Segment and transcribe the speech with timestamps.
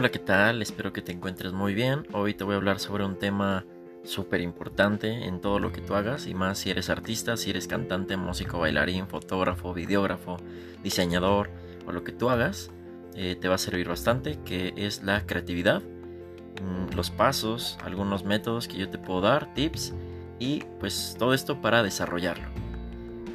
[0.00, 0.62] Hola, ¿qué tal?
[0.62, 2.06] Espero que te encuentres muy bien.
[2.14, 3.66] Hoy te voy a hablar sobre un tema
[4.02, 7.68] súper importante en todo lo que tú hagas y más si eres artista, si eres
[7.68, 10.38] cantante, músico, bailarín, fotógrafo, videógrafo,
[10.82, 11.50] diseñador
[11.86, 12.70] o lo que tú hagas,
[13.14, 18.68] eh, te va a servir bastante, que es la creatividad, mm, los pasos, algunos métodos
[18.68, 19.92] que yo te puedo dar, tips
[20.38, 22.48] y pues todo esto para desarrollarlo.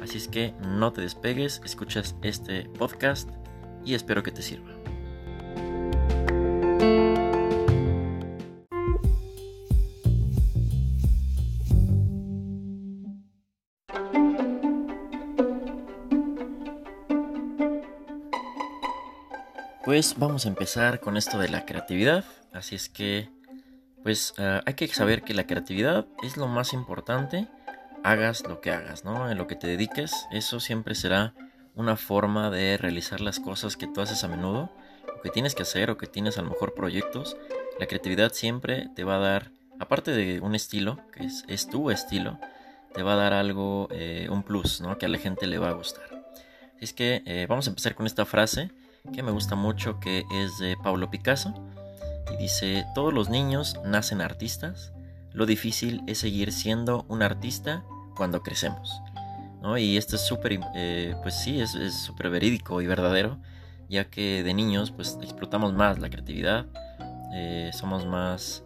[0.02, 3.30] Así es que no te despegues, escuchas este podcast
[3.84, 4.76] y espero que te sirva.
[19.96, 22.22] Pues vamos a empezar con esto de la creatividad.
[22.52, 23.30] Así es que,
[24.02, 27.48] pues ah, hay que saber que la creatividad es lo más importante.
[28.04, 29.30] Hagas lo que hagas, ¿no?
[29.30, 31.32] En lo que te dediques, eso siempre será
[31.74, 34.70] una forma de realizar las cosas que tú haces a menudo,
[35.16, 37.38] o que tienes que hacer, o que tienes a lo mejor proyectos.
[37.80, 42.38] La creatividad siempre te va a dar, aparte de un estilo, que es, tu estilo,
[42.92, 44.98] te va a dar algo, eh, un plus, ¿no?
[44.98, 46.04] Que a la gente le va a gustar.
[46.74, 48.70] Así es que eh, vamos a empezar con esta frase
[49.12, 51.54] que me gusta mucho, que es de Pablo Picasso.
[52.32, 54.92] Y dice, todos los niños nacen artistas,
[55.32, 57.84] lo difícil es seguir siendo un artista
[58.14, 59.00] cuando crecemos.
[59.78, 63.38] Y esto es súper, eh, pues sí, es súper verídico y verdadero,
[63.88, 66.66] ya que de niños pues explotamos más la creatividad,
[67.34, 68.62] eh, somos más,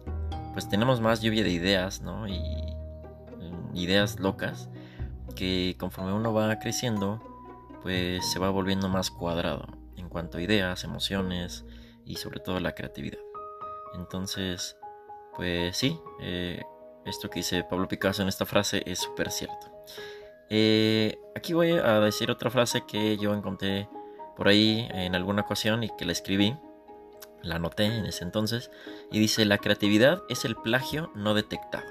[0.53, 2.27] pues tenemos más lluvia de ideas, ¿no?
[2.27, 4.69] Y mm, ideas locas
[5.35, 7.19] que conforme uno va creciendo,
[7.81, 9.80] pues se va volviendo más cuadrado
[10.11, 11.65] cuanto a ideas, emociones
[12.05, 13.19] y sobre todo la creatividad.
[13.95, 14.77] Entonces,
[15.35, 16.61] pues sí, eh,
[17.05, 19.71] esto que dice Pablo Picasso en esta frase es súper cierto.
[20.49, 23.87] Eh, aquí voy a decir otra frase que yo encontré
[24.35, 26.57] por ahí en alguna ocasión y que la escribí,
[27.41, 28.69] la anoté en ese entonces,
[29.11, 31.87] y dice, la creatividad es el plagio no detectado.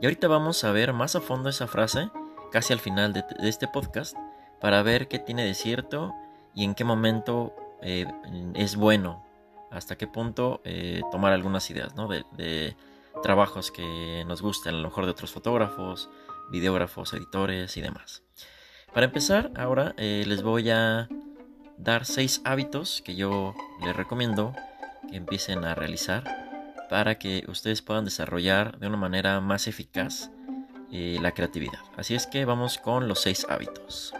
[0.00, 2.10] Y ahorita vamos a ver más a fondo esa frase,
[2.50, 4.16] casi al final de este podcast,
[4.60, 6.12] para ver qué tiene de cierto
[6.54, 8.06] y en qué momento eh,
[8.54, 9.24] es bueno,
[9.70, 12.08] hasta qué punto eh, tomar algunas ideas ¿no?
[12.08, 12.76] de,
[13.22, 16.08] trabajos que nos gusten, a lo mejor de otros fotógrafos,
[16.50, 18.22] videógrafos, editores y demás.
[18.92, 21.08] Para empezar, ahora eh, les voy a
[21.76, 24.54] dar seis hábitos que yo les recomiendo
[25.10, 26.24] que empiecen a realizar
[26.88, 30.30] para que ustedes puedan desarrollar de una manera más eficaz
[30.90, 31.80] la creatividad.
[31.96, 34.12] Así es que vamos con los seis hábitos.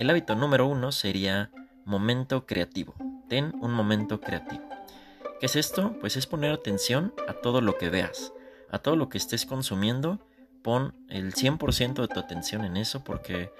[0.00, 1.52] El hábito número uno sería
[1.84, 2.94] momento creativo.
[3.28, 4.62] Ten un momento creativo.
[5.40, 5.96] ¿Qué es esto?
[6.00, 8.32] Pues es poner atención a todo lo que veas,
[8.70, 10.18] a todo lo que estés consumiendo.
[10.62, 13.50] Pon el 100% de tu atención en eso porque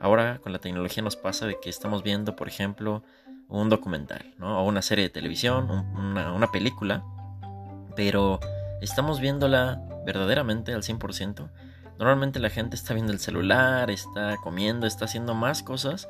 [0.00, 3.04] ahora con la tecnología nos pasa de que estamos viendo, por ejemplo,
[3.48, 4.60] un documental, ¿no?
[4.60, 7.04] O una serie de televisión, una, una película,
[7.94, 8.40] pero
[8.80, 11.48] estamos viéndola verdaderamente al 100%.
[11.98, 16.08] Normalmente la gente está viendo el celular, está comiendo, está haciendo más cosas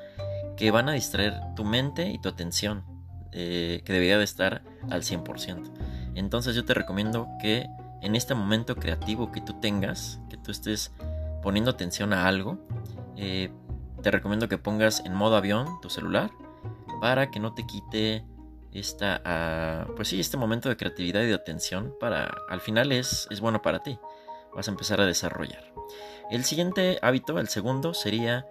[0.58, 2.84] que van a distraer tu mente y tu atención,
[3.32, 5.70] eh, que debería de estar al 100%.
[6.16, 7.68] Entonces yo te recomiendo que
[8.02, 10.92] en este momento creativo que tú tengas, que tú estés
[11.42, 12.58] poniendo atención a algo,
[13.16, 13.50] eh,
[14.02, 16.30] te recomiendo que pongas en modo avión tu celular
[17.00, 18.24] para que no te quite
[18.72, 23.28] esta, ah, pues sí, este momento de creatividad y de atención para, al final es,
[23.30, 23.98] es bueno para ti.
[24.54, 25.72] Vas a empezar a desarrollar.
[26.30, 28.44] El siguiente hábito, el segundo, sería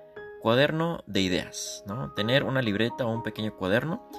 [0.48, 2.14] cuaderno de ideas, ¿no?
[2.14, 4.10] Tener una libreta o un pequeño cuaderno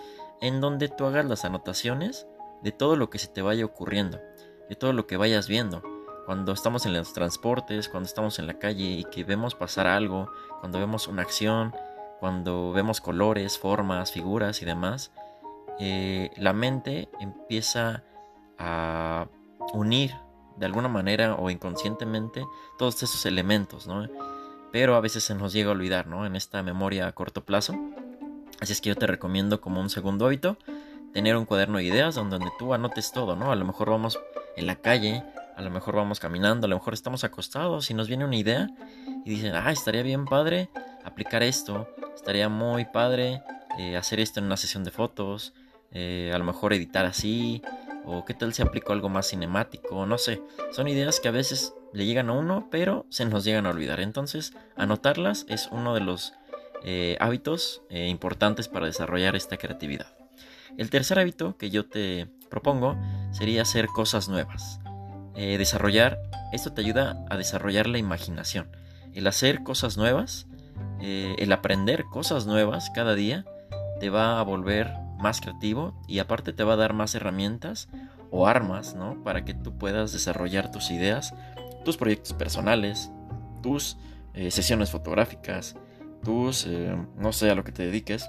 [0.42, 2.26] en donde tú hagas las anotaciones
[2.62, 4.20] de todo lo que se te vaya ocurriendo,
[4.68, 5.82] de todo lo que vayas viendo.
[6.26, 10.30] Cuando estamos en los transportes, cuando estamos en la calle y que vemos pasar algo,
[10.60, 11.74] cuando vemos una acción,
[12.20, 15.12] cuando vemos colores, formas, figuras y demás,
[15.80, 18.04] eh, la mente empieza
[18.58, 19.28] a
[19.72, 20.12] unir
[20.58, 22.44] de alguna manera o inconscientemente
[22.76, 24.06] todos esos elementos, ¿no?
[24.72, 26.26] Pero a veces se nos llega a olvidar, ¿no?
[26.26, 27.74] En esta memoria a corto plazo.
[28.60, 30.58] Así es que yo te recomiendo como un segundo hábito
[31.12, 33.50] tener un cuaderno de ideas donde tú anotes todo, ¿no?
[33.50, 34.18] A lo mejor vamos
[34.56, 35.24] en la calle,
[35.56, 38.68] a lo mejor vamos caminando, a lo mejor estamos acostados y nos viene una idea
[39.24, 40.70] y dicen, ah, estaría bien padre
[41.04, 43.42] aplicar esto, estaría muy padre
[43.78, 45.54] eh, hacer esto en una sesión de fotos,
[45.92, 47.62] eh, a lo mejor editar así,
[48.04, 51.74] o qué tal si aplico algo más cinemático, no sé, son ideas que a veces
[51.92, 54.00] le llegan a uno, pero se nos llegan a olvidar.
[54.00, 56.34] Entonces, anotarlas es uno de los
[56.84, 60.06] eh, hábitos eh, importantes para desarrollar esta creatividad.
[60.76, 62.96] El tercer hábito que yo te propongo
[63.32, 64.80] sería hacer cosas nuevas.
[65.34, 66.18] Eh, desarrollar,
[66.52, 68.70] esto te ayuda a desarrollar la imaginación.
[69.12, 70.46] El hacer cosas nuevas,
[71.00, 73.44] el aprender cosas nuevas cada día,
[74.00, 77.88] te va a volver más creativo y aparte te va a dar más herramientas
[78.30, 79.22] o armas, ¿no?
[79.24, 81.34] Para que tú puedas desarrollar tus ideas,
[81.88, 83.10] tus proyectos personales,
[83.62, 83.96] tus
[84.34, 85.74] eh, sesiones fotográficas,
[86.22, 88.28] tus, eh, no sé, a lo que te dediques.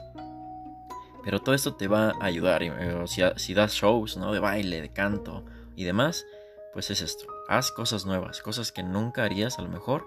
[1.26, 2.64] Pero todo esto te va a ayudar.
[2.64, 3.04] Eh,
[3.36, 4.32] si, das shows, ¿no?
[4.32, 5.44] De baile, de canto
[5.76, 6.26] y demás,
[6.72, 7.26] pues es esto.
[7.50, 10.06] Haz cosas nuevas, cosas que nunca harías a lo mejor.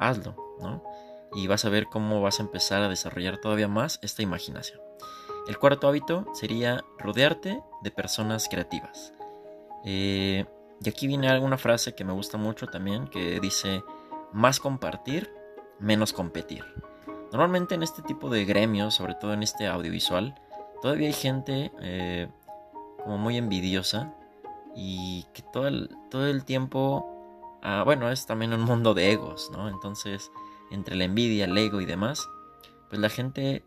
[0.00, 0.82] Hazlo, ¿no?
[1.34, 4.80] Y vas a ver cómo vas a empezar a desarrollar todavía más esta imaginación.
[5.48, 9.12] El cuarto hábito sería rodearte de personas creativas.
[10.84, 13.82] Y aquí viene alguna frase que me gusta mucho también, que dice,
[14.32, 15.30] más compartir,
[15.78, 16.64] menos competir.
[17.32, 20.34] Normalmente en este tipo de gremios, sobre todo en este audiovisual,
[20.80, 22.28] todavía hay gente eh,
[23.02, 24.14] como muy envidiosa
[24.74, 29.50] y que todo el, todo el tiempo, ah, bueno, es también un mundo de egos,
[29.52, 29.68] ¿no?
[29.68, 30.30] Entonces,
[30.70, 32.28] entre la envidia, el ego y demás,
[32.88, 33.64] pues la gente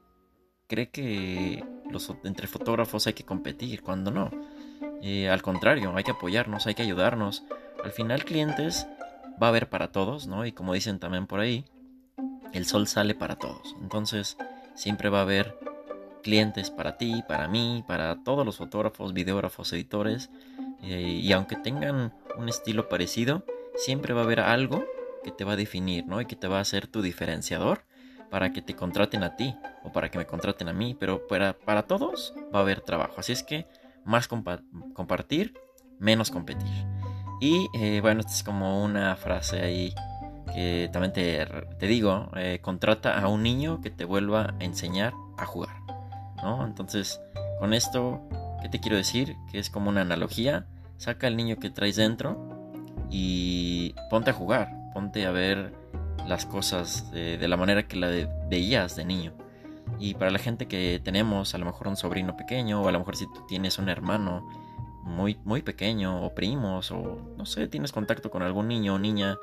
[0.68, 4.30] cree que los, entre fotógrafos hay que competir, cuando no.
[5.02, 7.44] Eh, al contrario, hay que apoyarnos, hay que ayudarnos.
[7.84, 8.88] Al final clientes
[9.42, 10.46] va a haber para todos, ¿no?
[10.46, 11.66] Y como dicen también por ahí,
[12.54, 13.76] el sol sale para todos.
[13.82, 14.38] Entonces
[14.76, 15.58] siempre va a haber
[16.24, 20.30] clientes para ti, para mí, para todos los fotógrafos, videógrafos, editores.
[20.84, 23.44] Eh, y aunque tengan un estilo parecido,
[23.76, 24.86] siempre va a haber algo
[25.24, 26.22] que te va a definir, ¿no?
[26.22, 27.84] Y que te va a hacer tu diferenciador
[28.30, 31.54] para que te contraten a ti o para que me contraten a mí, pero para,
[31.54, 33.16] para todos va a haber trabajo.
[33.18, 33.66] Así es que
[34.10, 35.54] más compartir,
[36.00, 36.68] menos competir.
[37.40, 39.94] Y eh, bueno, esta es como una frase ahí
[40.54, 41.46] que también te,
[41.78, 45.76] te digo, eh, contrata a un niño que te vuelva a enseñar a jugar.
[46.42, 46.66] ¿no?
[46.66, 47.22] Entonces,
[47.60, 48.20] con esto,
[48.64, 49.36] ¿qué te quiero decir?
[49.52, 50.66] Que es como una analogía.
[50.98, 55.72] Saca al niño que traes dentro y ponte a jugar, ponte a ver
[56.28, 58.10] las cosas de, la manera que la
[58.50, 59.34] veías de niño.
[60.00, 63.00] Y para la gente que tenemos a lo mejor un sobrino pequeño, o a lo
[63.00, 64.48] mejor si tú tienes un hermano
[65.04, 69.38] muy, muy pequeño, o primos, o no sé, tienes contacto con algún niño o niña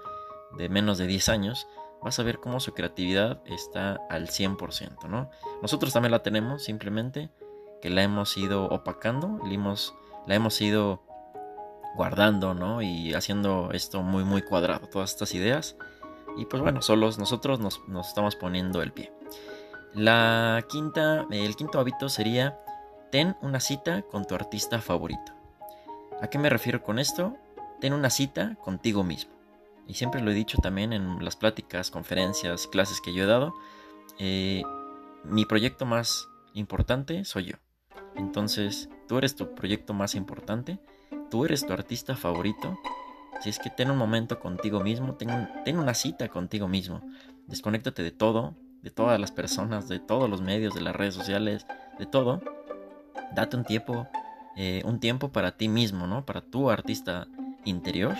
[0.56, 1.66] de menos de 10 años,
[2.02, 5.30] vas a ver cómo su creatividad está al 100%, ¿no?
[5.60, 7.30] Nosotros también la tenemos, simplemente
[7.82, 11.02] que la hemos ido opacando, la hemos, ido
[11.96, 12.80] guardando, ¿no?
[12.80, 15.76] Y haciendo esto muy, muy cuadrado, todas estas ideas
[16.36, 19.12] y pues bueno, solos nosotros nos, estamos poniendo el pie.
[19.96, 22.60] La quinta, el quinto hábito sería
[23.10, 25.32] ten una cita con tu artista favorito.
[26.20, 27.34] ¿A qué me refiero con esto?
[27.80, 29.32] Ten una cita contigo mismo.
[29.88, 33.54] Y siempre lo he dicho también en las pláticas, conferencias, clases que yo he dado.
[34.18, 34.62] Eh,
[35.24, 37.56] mi proyecto más importante soy yo.
[38.16, 40.78] Entonces, tú eres tu proyecto más importante,
[41.30, 42.78] tú eres tu artista favorito
[43.40, 47.02] si es que ten un momento contigo mismo, ten, una cita contigo mismo.
[47.46, 48.54] Desconéctate de todo,
[48.86, 51.66] de todas las personas, de todos los medios, de las redes sociales,
[51.98, 52.40] de todo.
[53.34, 54.06] Date un tiempo,
[54.56, 56.24] eh, un tiempo para ti mismo, ¿no?
[56.24, 57.26] Para tu artista
[57.64, 58.14] interior.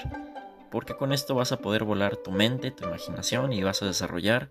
[0.73, 4.51] Porque con esto vas a poder volar tu mente, tu imaginación y vas a desarrollar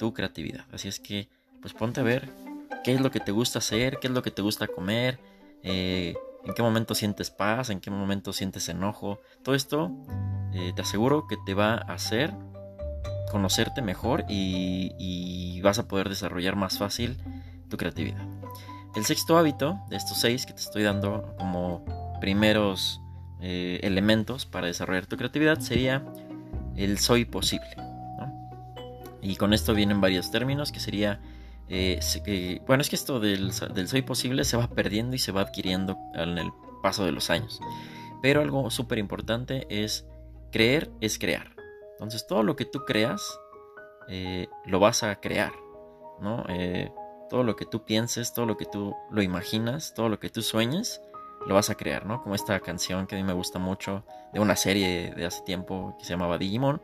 [0.00, 0.64] tu creatividad.
[0.72, 1.28] Así es que,
[1.60, 2.28] pues ponte a ver
[2.82, 5.20] qué es lo que te gusta hacer, qué es lo que te gusta comer,
[5.62, 9.20] eh, en qué momento sientes paz, en qué momento sientes enojo.
[9.44, 9.92] Todo esto
[10.54, 12.34] eh, te aseguro que te va a hacer
[13.32, 14.92] conocerte mejor y,
[15.62, 17.16] vas a poder desarrollar más fácil
[17.68, 18.26] tu creatividad.
[18.94, 21.84] El sexto hábito de estos seis que te estoy dando como
[22.20, 23.00] primeros
[23.40, 26.04] eh, elementos para desarrollar tu creatividad sería
[26.76, 27.74] el soy posible.
[29.22, 31.20] Y con esto vienen varios términos que sería
[31.68, 35.96] eh, bueno, es que esto del, soy posible se va perdiendo y se va adquiriendo
[36.14, 36.50] en el
[36.82, 37.60] paso de los años.
[38.20, 40.06] Pero algo súper importante es
[40.50, 41.56] creer es crear.
[41.92, 43.22] Entonces todo lo que tú creas
[44.08, 45.52] eh, lo vas a crear,
[46.22, 46.44] ¿no?
[46.48, 46.90] Eh,
[47.28, 50.42] todo lo que tú pienses, todo lo que tú lo imaginas, todo lo que tú
[50.42, 51.00] sueñes,
[51.46, 52.22] lo vas a crear, ¿no?
[52.22, 55.96] Como esta canción que a mí me gusta mucho de una serie de hace tiempo
[55.98, 56.80] que se llamaba Digimon.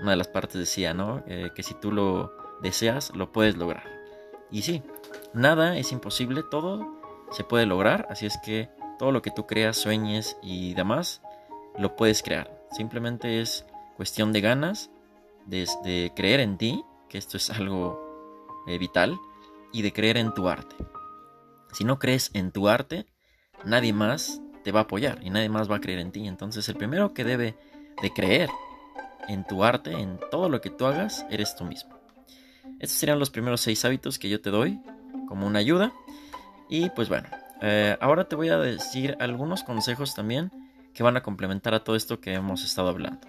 [0.00, 1.24] Una de las partes decía, ¿no?
[1.24, 3.84] que si tú lo deseas, lo puedes lograr.
[4.50, 4.82] Y sí,
[5.32, 6.86] nada es imposible, todo
[7.30, 11.22] se puede lograr, así es que todo lo que tú creas, sueñes y demás,
[11.78, 12.50] lo puedes crear.
[12.70, 13.66] Simplemente es
[13.96, 14.90] cuestión de ganas,
[15.46, 18.05] de, creer en ti, que esto es algo
[18.66, 19.18] eh, vital,
[19.72, 20.76] y de creer en tu arte.
[21.72, 23.06] Si no crees en tu arte,
[23.64, 26.26] nadie más te va a apoyar y nadie más va a creer en ti.
[26.26, 27.56] Entonces el primero que debe
[28.00, 28.48] de creer
[29.28, 31.96] en tu arte, en todo lo que tú hagas, eres tú mismo.
[32.80, 34.80] Estos serían los primeros seis hábitos que yo te doy
[35.28, 35.92] como una ayuda.
[36.68, 37.28] Y pues bueno,
[37.60, 40.50] eh, ahora te voy a decir algunos consejos también
[40.94, 43.28] que van a complementar a todo esto que hemos estado hablando.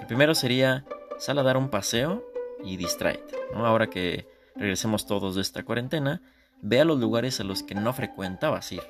[0.00, 0.84] El primero sería
[1.18, 2.24] sal a dar un paseo
[2.64, 3.36] y distráete.
[3.54, 6.22] Ahora que regresemos todos de esta cuarentena,
[6.62, 8.82] ve a los lugares a los que no frecuentabas ir.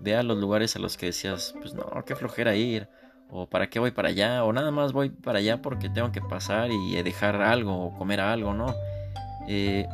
[0.00, 2.88] Ve a los lugares a los que decías, pues no, qué flojera ir.
[3.30, 4.44] O para qué voy para allá.
[4.44, 8.20] O nada más voy para allá porque tengo que pasar y dejar algo o comer
[8.20, 8.74] algo, ¿no?
[9.48, 9.86] Eh,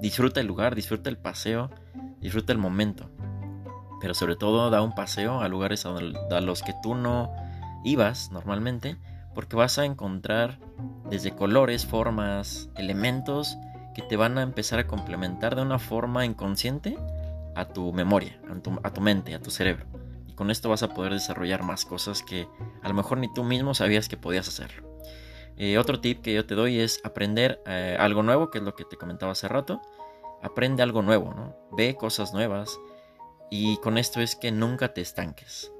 [0.00, 1.70] disfruta el lugar, disfruta el paseo,
[2.20, 3.08] disfruta el momento.
[4.00, 7.32] Pero sobre todo da un paseo a lugares a los que tú no
[7.84, 8.96] ibas normalmente.
[9.34, 10.58] Porque vas a encontrar
[11.08, 13.56] desde colores, formas, elementos
[13.94, 16.96] que te van a empezar a complementar de una forma inconsciente
[17.54, 18.40] a tu memoria,
[18.84, 19.86] a tu, mente, a tu cerebro.
[20.26, 22.48] Y con esto vas a poder desarrollar más cosas que
[22.82, 24.88] a lo mejor ni tú mismo sabías que podías hacerlo.
[25.56, 28.74] Eh, otro tip que yo te doy es aprender eh, algo nuevo, que es lo
[28.74, 29.82] que te comentaba hace rato.
[30.42, 31.54] Aprende algo nuevo, ¿no?
[31.76, 32.78] Ve cosas nuevas.
[33.50, 35.70] Y con esto es que nunca te estanques.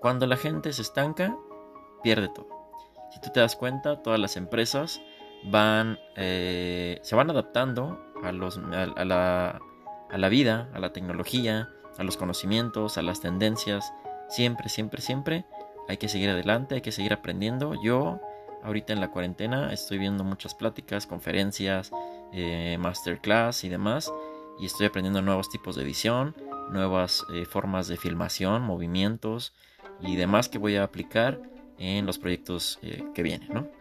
[0.00, 1.36] Cuando la gente se estanca,
[2.02, 2.48] pierde todo.
[3.10, 5.00] Si tú te das cuenta, todas las empresas
[5.44, 9.60] van, eh, se van adaptando a, los, a, la,
[10.10, 11.68] a la vida, a la tecnología,
[11.98, 13.92] a los conocimientos, a las tendencias.
[14.28, 15.46] Siempre, siempre, siempre
[15.88, 17.74] hay que seguir adelante, hay que seguir aprendiendo.
[17.82, 18.20] Yo
[18.62, 21.90] ahorita en la cuarentena estoy viendo muchas pláticas, conferencias,
[22.32, 24.12] eh, masterclass y demás.
[24.60, 26.34] Y estoy aprendiendo nuevos tipos de edición,
[26.70, 29.54] nuevas eh, formas de filmación, movimientos
[30.00, 31.40] y demás que voy a aplicar
[31.78, 32.80] en los proyectos
[33.14, 33.77] que vienen, ¿no?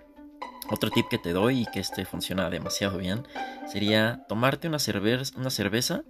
[0.69, 3.25] Otro tip que te doy y que este funciona demasiado bien
[3.67, 6.03] sería tomarte una cerveza, una cerveza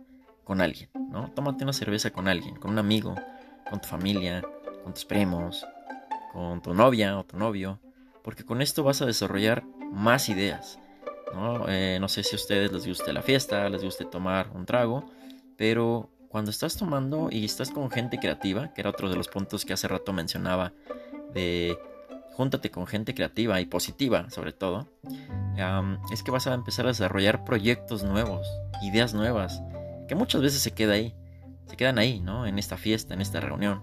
[0.44, 1.32] con alguien, ¿no?
[1.32, 3.16] Tómate una cerveza con alguien, con un amigo,
[3.70, 4.44] con tu familia,
[4.84, 5.66] con tus primos,
[6.34, 7.80] con tu novia o tu novio,
[8.24, 10.80] porque con esto vas a desarrollar más ideas,
[11.34, 11.68] ¿no?
[11.68, 15.06] Eh, no sé si a ustedes les guste la fiesta, les guste tomar un trago,
[15.56, 19.66] pero cuando estás tomando y estás con gente creativa, que era otro de los puntos
[19.66, 20.74] que hace rato mencionaba,
[21.34, 21.78] de
[22.38, 24.88] júntate con gente creativa y positiva sobre todo,
[26.12, 28.48] es que vas a empezar a desarrollar proyectos nuevos,
[28.84, 29.64] ideas nuevas,
[30.08, 31.16] que muchas veces se queda ahí,
[31.66, 32.46] se quedan ahí, ¿no?
[32.46, 33.82] En esta fiesta, en esta reunión.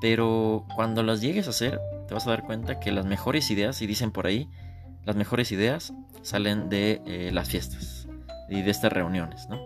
[0.00, 3.82] Pero cuando las llegues a hacer, te vas a dar cuenta que las mejores ideas,
[3.82, 4.48] y dicen por ahí,
[5.04, 8.08] las mejores ideas salen de eh, las fiestas
[8.48, 9.60] y de estas reuniones, ¿no?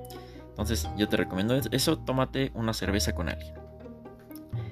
[0.48, 3.54] Entonces yo te recomiendo eso, tómate una cerveza con alguien.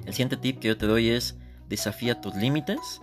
[0.07, 3.01] El siguiente tip que yo te doy es desafía tus límites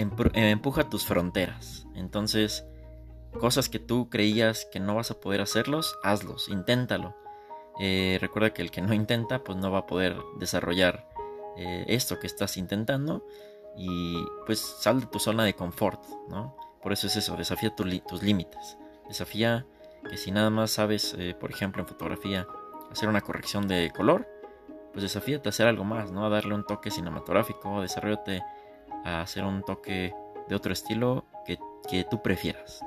[0.00, 1.86] empuja tus fronteras.
[1.94, 2.64] Entonces,
[3.38, 7.14] cosas que tú creías que no vas a poder hacerlos, hazlos, inténtalo.
[7.78, 11.08] Eh, recuerda que el que no intenta, pues no va a poder desarrollar
[11.56, 13.26] eh, esto que estás intentando.
[13.76, 16.56] Y pues sal de tu zona de confort, ¿no?
[16.82, 18.76] Por eso es eso, desafía tus límites.
[19.06, 19.66] Desafía
[20.08, 22.46] que si nada más sabes, por ejemplo, en fotografía,
[22.90, 24.26] hacer una corrección de color,
[24.92, 26.24] pues desafíate a hacer algo más, ¿no?
[26.26, 28.42] A darle un toque cinematográfico, desarrollate
[29.04, 30.14] a hacer un toque
[30.48, 32.84] de otro estilo que, tú prefieras.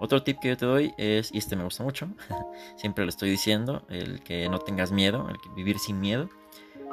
[0.00, 2.08] Otro tip que yo te doy es, y este me gusta mucho,
[2.76, 6.28] siempre lo estoy diciendo, el que no tengas miedo, el que vivir sin miedo.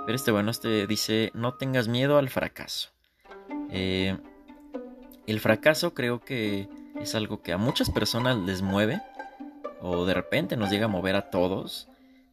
[0.05, 2.89] Pero este bueno, este dice, no tengas miedo al fracaso.
[3.69, 4.17] Eh,
[5.27, 9.01] el fracaso creo que es algo que a muchas personas les mueve
[9.81, 11.89] o de repente nos llega a mover a todos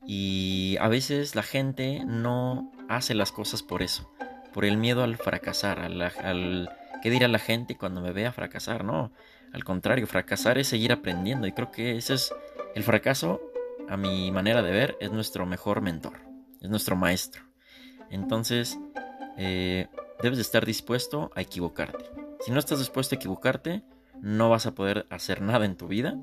[0.07, 4.11] y a veces la gente no hace las cosas por eso
[4.59, 6.69] por el miedo al fracasar, al,
[7.01, 9.13] qué dirá la gente cuando me vea fracasar, no,
[9.53, 12.35] al contrario, fracasar es seguir aprendiendo y creo que ese es
[12.75, 13.41] el fracaso,
[13.89, 16.15] a mi manera de ver, es nuestro mejor mentor,
[16.61, 17.45] es nuestro maestro.
[18.11, 18.77] Entonces,
[19.37, 19.87] eh,
[20.25, 22.07] debes de estar dispuesto a equivocarte.
[22.41, 23.85] Si no estás dispuesto a equivocarte,
[24.23, 26.17] no vas a poder hacer nada en tu vida,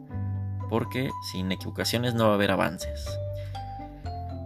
[0.69, 3.17] porque sin equivocaciones no va a haber avances.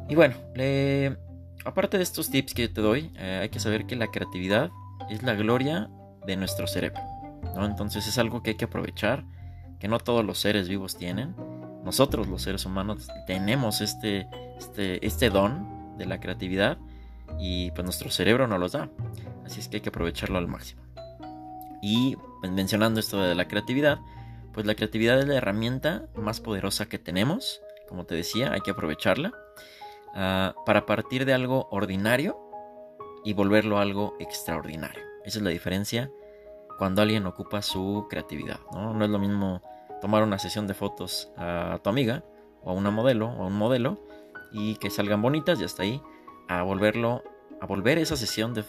[0.07, 1.17] Y bueno, le
[1.65, 4.71] aparte de estos tips que te doy, eh, hay que saber que la creatividad
[5.09, 5.89] es la gloria
[6.25, 7.01] de nuestro cerebro.
[7.55, 7.65] ¿no?
[7.65, 9.25] Entonces es algo que hay que aprovechar,
[9.79, 11.35] que no todos los seres vivos tienen.
[11.83, 16.77] Nosotros los seres humanos tenemos este, este, este don de la creatividad
[17.39, 18.89] y pues nuestro cerebro no los da.
[19.45, 20.81] Así es que hay que aprovecharlo al máximo.
[21.81, 23.99] Y pues, mencionando esto de la creatividad,
[24.53, 27.61] pues la creatividad es la herramienta más poderosa que tenemos.
[27.87, 29.31] Como te decía, hay que aprovecharla.
[30.13, 32.39] Ah, para partir de algo ordinario
[33.23, 35.03] y volverlo algo extraordinario.
[35.23, 36.09] Esa es la diferencia
[36.77, 38.59] cuando alguien ocupa su creatividad.
[38.71, 39.03] ¿no?
[39.03, 39.61] es lo mismo
[40.01, 42.23] tomar una sesión de fotos a tu amiga
[42.63, 43.99] o a una modelo o a un modelo
[44.51, 46.01] y que salgan bonitas y hasta ahí
[46.47, 47.23] a volverlo
[47.61, 48.63] a volver esa sesión de,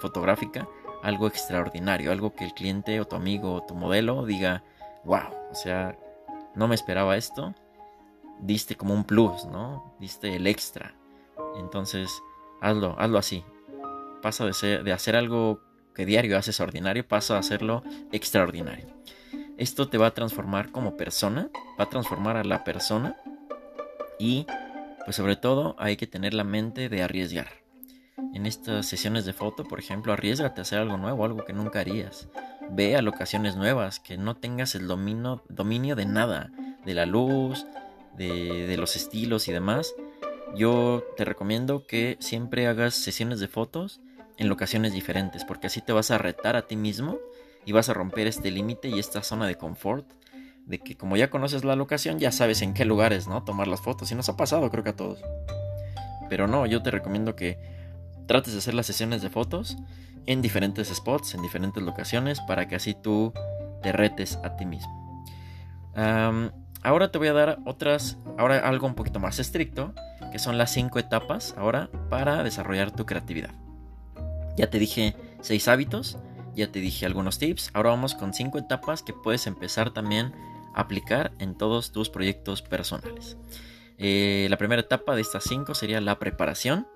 [0.00, 0.66] fotográfica
[1.02, 4.64] algo extraordinario, algo que el cliente o tu amigo o tu modelo diga,
[5.04, 5.98] wow, o sea,
[6.54, 7.54] no me esperaba esto
[8.40, 9.94] diste como un plus, ¿no?
[10.00, 10.94] Diste el extra.
[11.56, 12.10] Entonces,
[12.60, 13.44] hazlo, hazlo así.
[14.22, 15.60] Pasa de, hacer algo
[15.94, 18.86] que diario haces ordinario, pasa a hacerlo extraordinario.
[19.58, 23.16] Esto te va a transformar como persona, va a transformar a la persona
[24.18, 24.46] y
[25.04, 27.48] Pues sobre todo hay que tener la mente de arriesgar.
[28.32, 31.80] En estas sesiones de foto, por ejemplo, arriesgate a hacer algo nuevo, algo que nunca
[31.80, 32.28] harías.
[32.70, 36.50] Ve a locaciones nuevas, que no tengas el dominio de nada,
[36.86, 37.66] de la luz,
[38.16, 39.94] de, los estilos y demás.
[40.54, 44.00] Yo te recomiendo que siempre hagas sesiones de fotos
[44.36, 47.18] en locaciones diferentes, porque así te vas a retar a ti mismo
[47.64, 50.06] y vas a romper este límite y esta zona de confort
[50.66, 53.44] de que como ya conoces la locación ya sabes en qué lugares, ¿no?
[53.44, 55.20] Tomar las fotos y nos ha pasado creo que a todos.
[56.28, 57.58] Pero no, yo te recomiendo que
[58.26, 59.76] trates de hacer las sesiones de fotos
[60.26, 63.32] en diferentes spots, en diferentes locaciones, para que así tú
[63.82, 65.24] te retes a ti mismo.
[66.84, 69.92] Ahora te voy a dar otras, ahora algo un poquito más estricto,
[70.30, 73.54] que son las cinco etapas ahora para desarrollar tu creatividad.
[74.56, 76.18] Ya te dije seis hábitos,
[76.54, 80.32] ya te dije algunos tips, ahora vamos con cinco etapas que puedes empezar también
[80.74, 83.36] a aplicar en todos tus proyectos personales.
[83.98, 86.86] Eh, la primera etapa de estas cinco sería la preparación,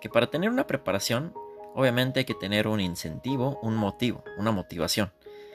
[0.00, 1.34] que para tener una preparación
[1.74, 5.12] obviamente hay que tener un incentivo, un motivo, una motivación.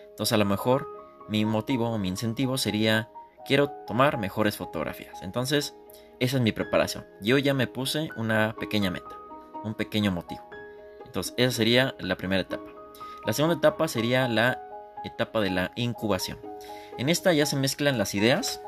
[0.10, 0.88] Entonces a lo mejor
[1.30, 3.10] mi motivo o mi incentivo sería
[3.46, 5.22] quiero tomar mejores fotografías.
[5.22, 5.76] Entonces
[6.20, 7.06] esa es mi preparación.
[7.22, 9.18] Yo ya me puse una pequeña meta,
[9.64, 10.48] un pequeño motivo.
[11.06, 12.72] Entonces esa sería la primera etapa.
[13.26, 14.62] La segunda etapa sería la
[15.04, 16.40] etapa de la incubación.
[16.98, 18.62] En esta ya se mezclan las ideas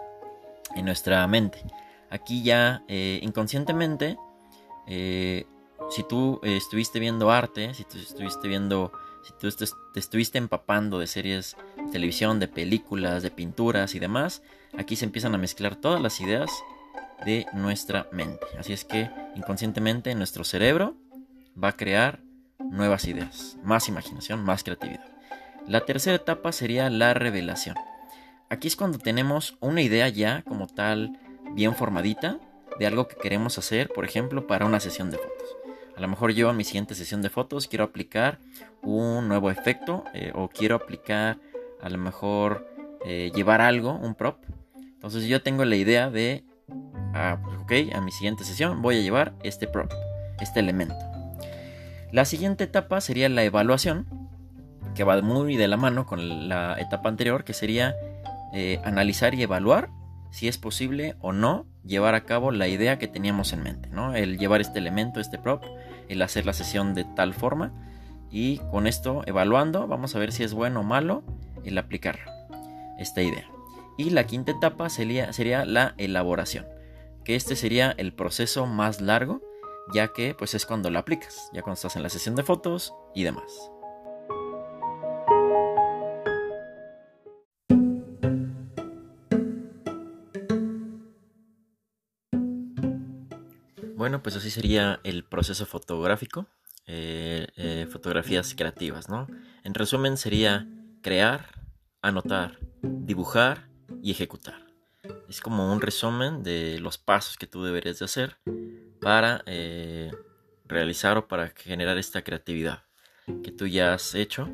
[0.76, 1.64] en nuestra mente.
[2.10, 4.18] Aquí ya eh, inconscientemente
[4.88, 5.46] eh,
[5.90, 8.92] si tú eh, estuviste viendo arte, si tú estuviste viendo,
[9.24, 14.42] si tú te, estuviste empapando de series de televisión, de películas, de pinturas y demás,
[14.78, 16.50] aquí se empiezan a mezclar todas las ideas
[17.26, 18.46] de nuestra mente.
[18.58, 20.96] Así es que inconscientemente nuestro cerebro
[21.62, 22.20] va a crear
[22.60, 25.06] nuevas ideas, más imaginación, más creatividad.
[25.68, 27.76] La tercera etapa sería la revelación.
[28.50, 31.18] Aquí es cuando tenemos una idea ya como tal
[31.54, 32.40] bien formadita
[32.78, 35.58] de algo que queremos hacer, por ejemplo, para una sesión de fotos.
[35.96, 38.40] A lo mejor yo a mi siguiente sesión de fotos quiero aplicar
[38.82, 41.38] un nuevo efecto eh, o quiero aplicar
[41.82, 42.68] a lo mejor
[43.06, 44.38] eh, llevar algo, un prop.
[45.04, 46.46] Entonces yo tengo la idea de,
[47.14, 49.92] ah, pues, ok, a mi siguiente sesión voy a llevar este prop,
[50.40, 50.96] este elemento.
[52.14, 54.08] La siguiente etapa sería la evaluación,
[54.96, 57.96] que va muy de la mano con la etapa anterior, que sería
[58.54, 59.90] eh, analizar y evaluar
[60.32, 64.16] si es posible o no llevar a cabo la idea que teníamos en mente, ¿no?
[64.16, 65.66] El llevar este elemento, este prop,
[66.08, 67.74] el hacer la sesión de tal forma
[68.32, 71.24] y con esto evaluando vamos a ver si es bueno o malo
[71.66, 72.20] el aplicar
[72.98, 73.53] esta idea.
[73.98, 76.66] Y la quinta etapa sería, sería la elaboración,
[77.24, 79.42] que este sería el proceso más largo,
[79.94, 82.94] ya que pues es cuando lo aplicas, ya cuando estás en la sesión de fotos
[83.14, 83.70] y demás.
[93.96, 96.48] Bueno, pues así sería el proceso fotográfico,
[96.88, 99.28] eh, eh, fotografías creativas, ¿no?
[99.64, 100.68] En resumen sería
[101.02, 101.46] crear,
[102.02, 103.73] anotar, dibujar
[104.04, 104.68] y ejecutar.
[105.28, 108.38] Es como un resumen de los pasos que tú deberías de hacer
[109.02, 110.12] para eh,
[110.66, 112.84] realizar o para generar esta creatividad
[113.44, 114.54] que tú ya has hecho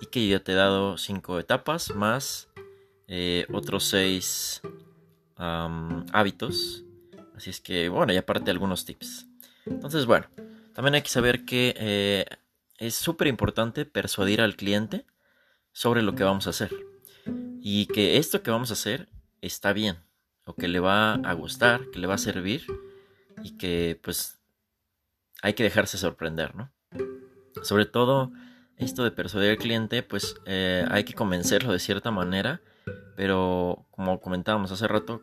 [0.00, 2.48] y que ya te he dado cinco etapas más
[3.52, 4.62] otros seis
[5.36, 6.84] hábitos
[7.42, 9.26] Así es que, bueno, y aparte algunos tips.
[9.66, 10.28] Entonces, bueno,
[10.74, 12.24] también hay que saber que eh,
[12.78, 15.06] es súper importante persuadir al cliente
[15.72, 16.70] sobre lo que vamos a hacer.
[17.62, 19.08] Y que esto que vamos a hacer
[19.40, 19.98] está bien,
[20.44, 22.66] o que le va a gustar, que le va a servir,
[23.42, 24.40] y que pues
[25.42, 26.72] hay que dejarse sorprender, ¿no?
[27.62, 28.32] Sobre todo
[28.76, 32.60] esto de persuadir al cliente, pues eh, hay que convencerlo de cierta manera,
[33.16, 35.22] pero como comentábamos hace rato,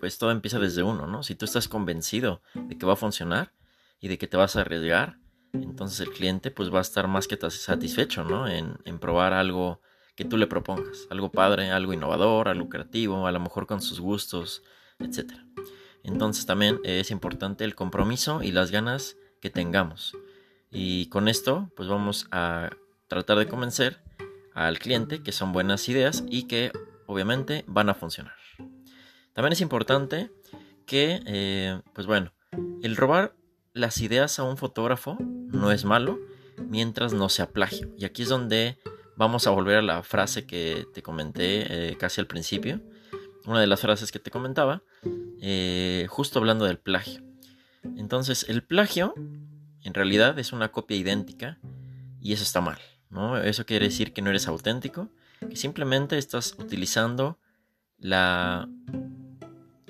[0.00, 1.22] pues todo empieza desde uno, ¿no?
[1.22, 3.52] Si tú estás convencido de que va a funcionar
[4.00, 5.18] y de que te vas a arriesgar,
[5.52, 8.46] entonces el cliente pues va a estar más que satisfecho, ¿no?
[8.48, 9.80] En, probar algo
[10.16, 14.00] que tú le propongas, algo padre, algo innovador, algo creativo, a lo mejor con sus
[14.00, 14.62] gustos,
[14.98, 15.34] etc.
[16.02, 20.16] Entonces también es importante el compromiso y las ganas que tengamos.
[20.70, 22.70] Y con esto pues vamos a
[23.08, 24.00] tratar de convencer
[24.54, 26.72] al cliente que son buenas ideas y que
[27.06, 28.34] obviamente van a funcionar.
[29.34, 30.30] También es importante
[30.86, 32.32] que, eh, pues bueno,
[32.82, 33.34] el robar
[33.74, 36.18] las ideas a un fotógrafo no es malo
[36.68, 37.92] mientras no sea plagio.
[37.98, 38.78] Y aquí es donde
[39.16, 42.80] vamos a volver a la frase que te comenté eh, casi al principio.
[43.46, 44.82] Una de las frases que te comentaba,
[45.40, 47.22] eh, justo hablando del plagio.
[47.96, 49.14] Entonces, el plagio
[49.82, 51.58] en realidad es una copia idéntica
[52.20, 52.78] y eso está mal.
[53.08, 53.38] ¿no?
[53.38, 55.10] Eso quiere decir que no eres auténtico,
[55.48, 57.38] que simplemente estás utilizando
[57.98, 58.68] la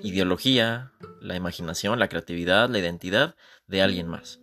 [0.03, 3.35] ideología, la imaginación, la creatividad, la identidad
[3.67, 4.39] de alguien más.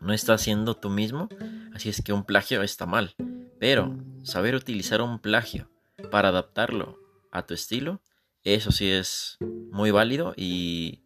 [0.00, 1.28] No estás siendo tú mismo,
[1.74, 3.14] así es que un plagio está mal.
[3.60, 3.94] Pero
[4.24, 5.70] saber utilizar un plagio
[6.10, 6.98] para adaptarlo
[7.30, 8.00] a tu estilo,
[8.42, 9.36] eso sí es
[9.70, 11.02] muy válido y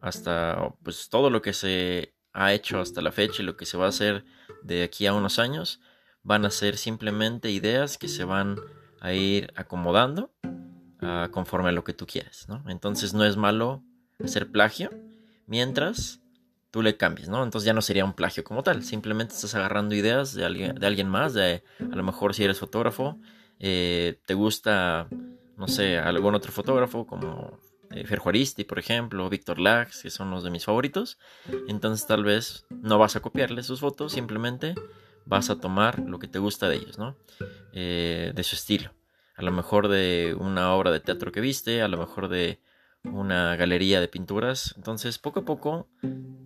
[0.00, 3.76] hasta pues todo lo que se ha hecho hasta la fecha y lo que se
[3.76, 4.24] va a hacer
[4.62, 5.80] de aquí a unos años
[6.22, 8.56] van a ser simplemente ideas que se van
[9.00, 12.64] a ir acomodando uh, conforme a lo que tú quieres, ¿no?
[12.68, 13.84] Entonces no es malo
[14.24, 14.90] hacer plagio
[15.46, 16.22] mientras
[16.70, 17.42] tú le cambies, ¿no?
[17.42, 20.86] Entonces ya no sería un plagio como tal, simplemente estás agarrando ideas de alguien, de
[20.86, 23.18] alguien más, de a lo mejor si eres fotógrafo,
[23.58, 25.08] eh, te gusta,
[25.56, 27.58] no sé, algún otro fotógrafo como
[27.90, 31.18] eh, Fer Juaristi, por ejemplo, Víctor Lax, que son los de mis favoritos,
[31.68, 34.74] entonces tal vez no vas a copiarle sus fotos, simplemente
[35.24, 37.16] vas a tomar lo que te gusta de ellos, ¿no?
[37.72, 38.92] Eh, de su estilo.
[39.36, 42.60] A lo mejor de una obra de teatro que viste, a lo mejor de
[43.04, 44.74] una galería de pinturas.
[44.76, 45.88] Entonces, poco a poco,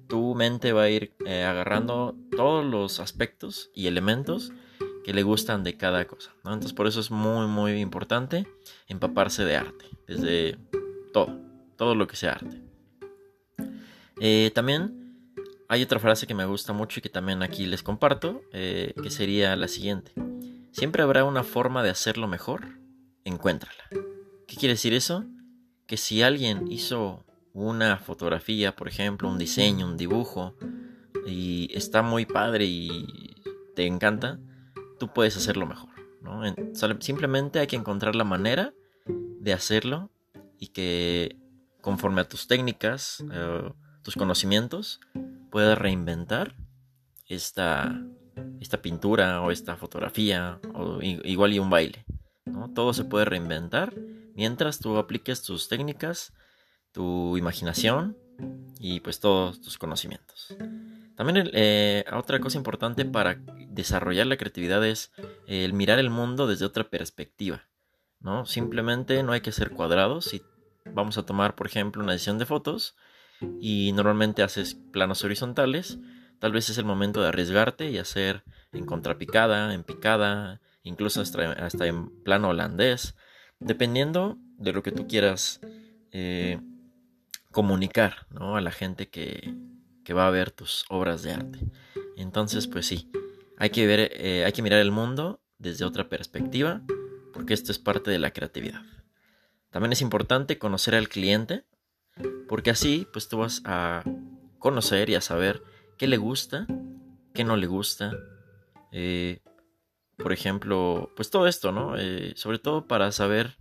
[0.09, 4.53] tu mente va a ir eh, agarrando todos los aspectos y elementos
[5.05, 6.33] que le gustan de cada cosa.
[6.38, 8.47] Entonces, por eso es muy, muy importante
[8.87, 10.59] empaparse de arte, desde
[11.12, 11.41] todo,
[11.77, 12.62] todo lo que sea arte.
[14.21, 15.03] Eh, también
[15.69, 19.11] hay otra frase que me gusta mucho y que también aquí les comparto, eh, que
[19.11, 20.12] sería la siguiente.
[20.71, 22.79] Siempre habrá una forma de hacerlo mejor,
[23.25, 23.85] encuéntrala.
[24.47, 25.25] ¿Qué quiere decir eso?
[25.92, 30.55] Que si alguien hizo una fotografía, por ejemplo, un diseño, un dibujo,
[31.26, 33.35] y está muy padre y
[33.76, 34.40] te encanta,
[34.98, 35.90] tú puedes hacerlo mejor.
[37.00, 38.72] Simplemente hay que encontrar la manera
[39.05, 40.11] de hacerlo
[40.59, 41.37] y que
[41.83, 44.98] conforme a tus técnicas, eh, tus conocimientos,
[45.50, 46.57] puedas reinventar
[47.26, 48.02] esta,
[48.61, 52.07] esta pintura o esta fotografía o igual y un baile.
[52.74, 53.92] Todo se puede reinventar
[54.35, 56.33] mientras tú apliques tus técnicas,
[56.92, 58.16] tu imaginación
[58.79, 60.55] y pues todos tus conocimientos.
[61.16, 65.12] También eh, otra cosa importante para desarrollar la creatividad es
[65.47, 67.68] el mirar el mundo desde otra perspectiva.
[68.21, 68.47] ¿no?
[68.47, 70.27] Simplemente no hay que ser cuadrados.
[70.27, 70.42] Si
[70.87, 72.97] vamos a tomar, por ejemplo, una edición de fotos,
[73.61, 75.99] y normalmente haces planos horizontales,
[76.38, 81.87] tal vez es el momento de arriesgarte y hacer en contrapicada, en picada, incluso hasta,
[81.87, 83.16] en plano holandés,
[83.64, 85.61] dependiendo de lo que tú quieras
[86.11, 86.61] eh,
[87.51, 89.55] comunicar a la gente que,
[90.14, 91.59] va a ver tus obras de arte.
[92.18, 93.11] Entonces, pues sí,
[93.57, 96.83] hay que, ver, eh, hay que mirar el mundo desde otra perspectiva,
[97.33, 98.83] porque esto es parte de la creatividad.
[99.70, 101.64] También es importante conocer al cliente
[102.48, 104.05] porque así, pues tú vas a
[104.59, 105.62] conocer y a saber
[105.96, 106.66] qué le gusta,
[107.33, 108.12] qué no le gusta.
[108.92, 109.40] Eh,
[110.16, 111.96] por ejemplo, pues todo esto, ¿no?
[111.96, 113.57] Eh, sobre todo para saber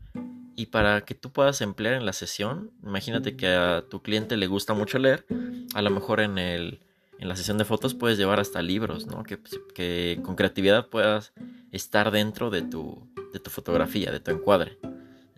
[0.55, 2.71] y para que tú puedas emplear en la sesión.
[2.83, 5.25] Imagínate que a tu cliente le gusta mucho leer.
[5.73, 6.81] A lo mejor en, el,
[7.19, 9.23] en la sesión de fotos puedes llevar hasta libros, ¿no?
[9.23, 9.39] Que,
[9.73, 11.33] que con creatividad puedas
[11.71, 14.77] estar dentro de tu, de tu fotografía, de tu encuadre.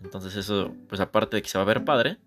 [0.02, 2.18] Entonces eso, pues aparte de que se va a ver padre,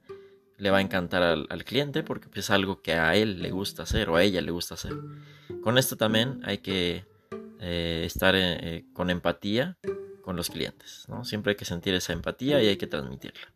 [0.57, 4.09] le va a encantar al, cliente porque es algo que a él le gusta hacer
[4.09, 4.93] o a ella le gusta hacer.
[5.61, 7.05] Con esto también hay que
[7.59, 9.77] eh, estar eh, eh, con empatía
[10.21, 11.05] con los clientes.
[11.07, 11.23] ¿no?
[11.23, 13.53] Siempre hay que sentir esa empatía y hay que transmitirla.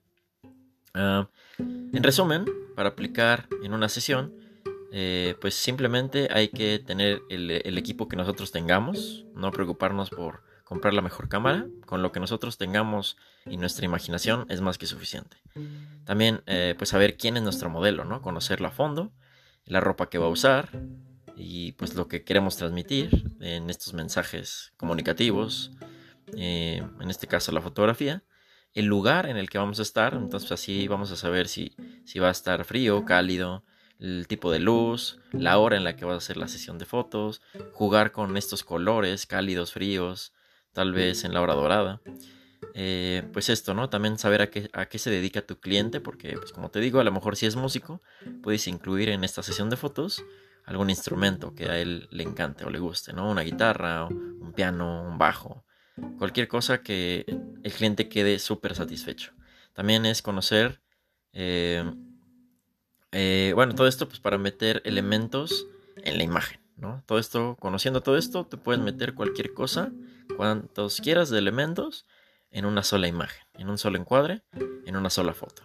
[0.94, 4.34] Ah, en resumen, para aplicar en una sesión,
[5.40, 11.02] pues simplemente hay que tener el equipo que nosotros tengamos, no preocuparnos por comprar la
[11.02, 15.38] mejor cámara, con lo que nosotros tengamos y nuestra imaginación es más que suficiente.
[16.04, 16.42] También
[16.78, 18.22] pues saber quién es nuestro modelo, ¿no?
[18.22, 19.14] Conocerlo a fondo,
[19.66, 20.70] la ropa que va a usar
[21.36, 25.72] y pues lo que queremos transmitir en estos mensajes comunicativos,
[26.38, 28.24] eh, en este caso la fotografía,
[28.74, 32.20] el lugar en el que vamos a estar, entonces así vamos a saber si, si
[32.20, 33.64] va a estar frío, cálido,
[34.00, 36.86] el tipo de luz, la hora en la que va a hacer la sesión de
[36.86, 37.42] fotos,
[37.74, 40.34] jugar con estos colores cálidos, fríos,
[40.74, 42.02] tal vez en la hora dorada.
[42.74, 43.90] Eh, pues esto, ¿no?
[43.90, 47.00] También saber a qué, a qué se dedica tu cliente, porque, pues como te digo,
[47.00, 48.02] a lo mejor si es músico,
[48.42, 50.24] puedes incluir en esta sesión de fotos
[50.66, 53.30] algún instrumento que a él le encante o le guste, ¿no?
[53.30, 55.66] Una guitarra, un piano, un bajo,
[56.18, 57.26] cualquier cosa que
[57.64, 59.34] el cliente quede súper satisfecho.
[59.74, 60.82] También es conocer,
[61.34, 61.84] eh,
[63.12, 66.62] eh, bueno, todo esto pues para meter elementos en la imagen.
[67.06, 69.92] Todo esto, conociendo todo esto, te puedes meter cualquier cosa,
[70.36, 72.08] cuantos quieras de elementos,
[72.50, 74.44] en una sola imagen, en un solo encuadre,
[74.86, 75.64] en una sola foto.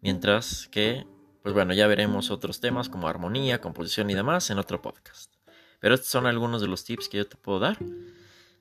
[0.00, 1.04] Mientras que,
[1.46, 5.32] pues bueno, ya veremos otros temas como armonía, composición y demás en otro podcast.
[5.78, 7.78] Pero estos son algunos de los tips que yo te puedo dar.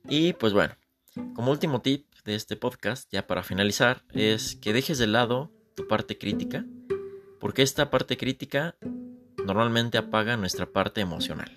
[0.07, 0.75] Y pues bueno,
[1.33, 5.87] como último tip de este podcast, ya para finalizar, es que dejes de lado tu
[5.87, 6.63] parte crítica
[7.39, 8.75] Porque esta parte crítica
[9.43, 11.51] normalmente apaga nuestra parte emocional.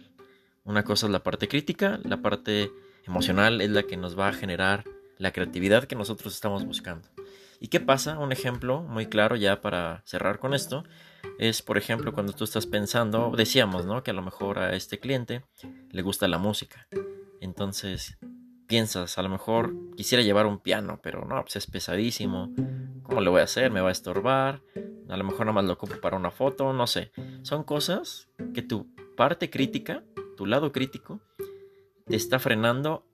[0.65, 2.73] Una cosa es la parte crítica, la parte
[3.07, 4.85] emocional es la que nos va a generar
[5.19, 7.07] la creatividad que nosotros estamos buscando.
[7.61, 8.19] ¿Y qué pasa?
[8.19, 10.85] Un ejemplo muy claro ya para cerrar con esto
[11.39, 14.03] es, por ejemplo, cuando tú estás pensando, decíamos, ¿no?
[14.03, 15.45] Que a lo mejor a este cliente
[15.91, 16.89] le gusta la música.
[17.41, 18.19] Entonces
[18.67, 22.53] piensas, a lo mejor quisiera llevar un piano, pero no, pues es pesadísimo.
[23.03, 23.71] ¿Cómo lo voy a hacer?
[23.71, 24.63] ¿Me va a estorbar?
[25.09, 27.11] A lo mejor nada más lo ocupo para una foto, no sé.
[27.43, 30.05] Son cosas que tu parte crítica,
[30.37, 31.21] tu lado crítico,
[32.07, 33.07] te está frenando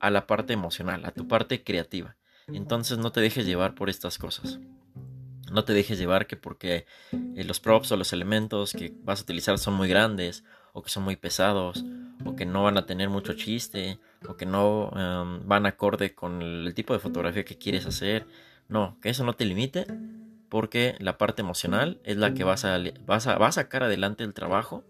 [0.00, 2.16] a la parte emocional, a tu parte creativa.
[2.48, 4.60] Entonces no te dejes llevar por estas cosas.
[5.50, 9.22] No te dejes llevar que porque eh, los props o los elementos que vas a
[9.22, 11.84] utilizar son muy grandes o que son muy pesados
[12.24, 16.42] o que no van a tener mucho chiste o que no em, van acorde con
[16.42, 18.26] el, tipo de fotografía que quieres hacer.
[18.68, 19.86] No, que eso no te limite
[20.48, 24.84] porque la parte emocional es la que vas a, sacar adelante el trabajo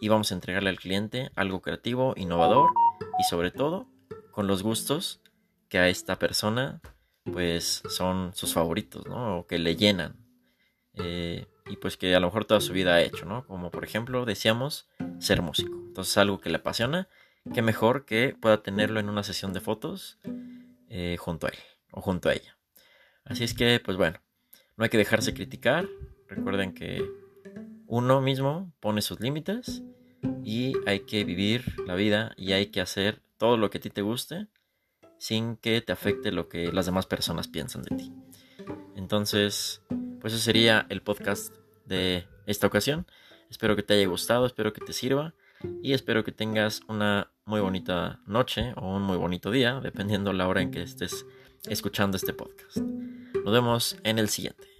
[0.00, 2.70] y vamos a entregarle al cliente algo creativo, innovador
[3.18, 3.86] y sobre todo
[4.32, 5.20] con los gustos
[5.68, 6.80] que a esta persona
[7.24, 9.38] pues son sus favoritos, ¿no?
[9.38, 10.16] O que le llenan.
[10.94, 13.46] Eh, y pues que a lo mejor toda su vida ha hecho, ¿no?
[13.46, 15.72] Como por ejemplo decíamos, ser músico.
[15.74, 17.08] Entonces algo que le apasiona,
[17.54, 20.18] qué mejor que pueda tenerlo en una sesión de fotos
[20.88, 21.58] eh, junto a él
[21.92, 22.56] o junto a ella.
[23.24, 24.20] Así es que, pues bueno,
[24.76, 25.88] no hay que dejarse criticar.
[26.28, 27.08] Recuerden que
[27.86, 29.82] uno mismo pone sus límites
[30.44, 33.90] y hay que vivir la vida y hay que hacer todo lo que a ti
[33.90, 34.48] te guste
[35.22, 38.12] sin que te afecte lo que las demás personas piensan de ti.
[38.96, 39.80] Entonces,
[40.20, 41.54] pues ese sería el podcast
[41.84, 43.06] de esta ocasión.
[43.48, 45.32] Espero que te haya gustado, espero que te sirva
[45.80, 50.48] y espero que tengas una muy bonita noche o un muy bonito día, dependiendo la
[50.48, 51.24] hora en que estés
[51.68, 52.78] escuchando este podcast.
[52.78, 54.71] Nos vemos en el siguiente.